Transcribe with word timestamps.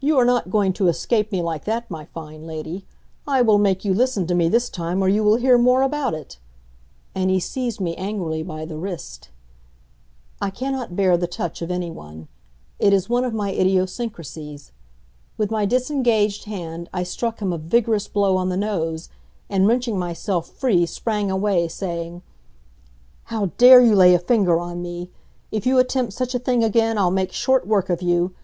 "You 0.00 0.16
are 0.16 0.24
not 0.24 0.48
going 0.50 0.72
to 0.72 0.88
escape 0.88 1.30
me 1.30 1.42
like 1.42 1.66
that, 1.66 1.90
my 1.90 2.06
fine 2.06 2.46
lady. 2.46 2.86
I 3.28 3.42
will 3.42 3.58
make 3.58 3.84
you 3.84 3.92
listen 3.92 4.26
to 4.28 4.34
me 4.34 4.48
this 4.48 4.70
time 4.70 5.04
or 5.04 5.08
you 5.10 5.22
will 5.22 5.36
hear 5.36 5.58
more 5.58 5.82
about 5.82 6.14
it," 6.14 6.38
and 7.14 7.28
he 7.28 7.38
seized 7.38 7.78
me 7.78 7.94
angrily 7.96 8.42
by 8.42 8.64
the 8.64 8.78
wrist. 8.78 9.28
I 10.40 10.48
cannot 10.48 10.96
bear 10.96 11.18
the 11.18 11.26
touch 11.26 11.60
of 11.60 11.70
any 11.70 11.90
one 11.90 12.26
it 12.78 12.94
is 12.94 13.10
one 13.10 13.22
of 13.22 13.34
my 13.34 13.50
idiosyncrasies. 13.50 14.72
With 15.36 15.50
my 15.50 15.66
disengaged 15.66 16.46
hand 16.46 16.88
I 16.94 17.02
struck 17.02 17.40
him 17.40 17.52
a 17.52 17.58
vigorous 17.58 18.08
blow 18.08 18.38
on 18.38 18.48
the 18.48 18.56
nose, 18.56 19.10
and 19.50 19.68
wrenching 19.68 19.98
myself 19.98 20.48
free 20.52 20.86
sprang 20.86 21.30
away, 21.30 21.68
saying, 21.68 22.22
"How 23.24 23.50
dare 23.58 23.82
you 23.82 23.94
lay 23.94 24.14
a 24.14 24.18
finger 24.18 24.58
on 24.58 24.80
me! 24.80 25.10
If 25.52 25.66
you 25.66 25.78
attempt 25.78 26.14
such 26.14 26.34
a 26.34 26.38
thing 26.38 26.64
again 26.64 26.96
I'll 26.96 27.10
make 27.10 27.32
short 27.32 27.66
work 27.66 27.90
of 27.90 28.00
you. 28.00 28.34